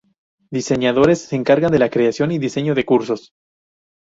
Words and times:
Diseñadores: 0.49 1.19
se 1.21 1.35
encargan 1.35 1.71
de 1.71 1.77
la 1.77 1.91
creación 1.91 2.31
y 2.31 2.35
el 2.37 2.41
diseño 2.41 2.73
de 2.73 2.85
cursos. 2.85 3.35